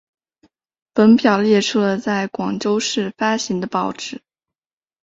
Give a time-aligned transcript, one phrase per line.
[0.93, 4.19] 本表列出了在广州市发行的报纸。